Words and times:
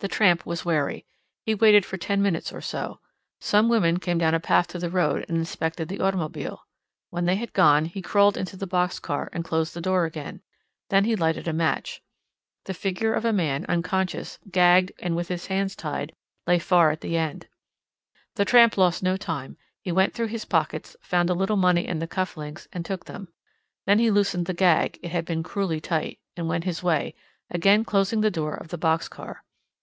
The 0.00 0.08
tramp 0.08 0.44
was 0.44 0.62
wary. 0.62 1.06
He 1.46 1.54
waited 1.54 1.86
for 1.86 1.96
ten 1.96 2.20
minutes 2.20 2.52
or 2.52 2.60
so. 2.60 3.00
Some 3.40 3.70
women 3.70 3.98
came 3.98 4.18
down 4.18 4.34
a 4.34 4.40
path 4.40 4.66
to 4.68 4.78
the 4.78 4.90
road 4.90 5.24
and 5.26 5.38
inspected 5.38 5.88
the 5.88 6.00
automobile. 6.00 6.66
When 7.08 7.24
they 7.24 7.36
had 7.36 7.54
gone, 7.54 7.86
he 7.86 8.02
crawled 8.02 8.36
into 8.36 8.58
the 8.58 8.66
box 8.66 8.98
car 8.98 9.30
and 9.32 9.42
closed 9.42 9.72
the 9.72 9.80
door 9.80 10.04
again. 10.04 10.42
Then 10.90 11.06
he 11.06 11.16
lighted 11.16 11.48
a 11.48 11.54
match. 11.54 12.02
The 12.66 12.74
figure 12.74 13.14
of 13.14 13.24
a 13.24 13.32
man, 13.32 13.64
unconscious, 13.70 14.38
gagged, 14.50 14.92
and 14.98 15.16
with 15.16 15.28
his 15.28 15.46
hands 15.46 15.74
tied, 15.74 16.12
lay 16.46 16.58
far 16.58 16.90
at 16.90 17.00
the 17.00 17.16
end. 17.16 17.48
The 18.34 18.44
tramp 18.44 18.76
lost 18.76 19.02
no 19.02 19.16
time; 19.16 19.56
he 19.80 19.92
went 19.92 20.12
through 20.12 20.26
his 20.26 20.44
pockets, 20.44 20.94
found 21.00 21.30
a 21.30 21.34
little 21.34 21.56
money 21.56 21.86
and 21.88 22.02
the 22.02 22.06
cuff 22.06 22.36
links, 22.36 22.68
and 22.70 22.84
took 22.84 23.06
them. 23.06 23.28
Then 23.86 23.98
he 23.98 24.10
loosened 24.10 24.44
the 24.44 24.52
gag—it 24.52 25.10
had 25.10 25.24
been 25.24 25.42
cruelly 25.42 25.80
tight—and 25.80 26.46
went 26.48 26.64
his 26.64 26.82
way, 26.82 27.14
again 27.48 27.82
closing 27.82 28.20
the 28.20 28.30
door 28.30 28.54
of 28.56 28.68
the 28.68 28.76
box 28.76 29.08
car. 29.08 29.42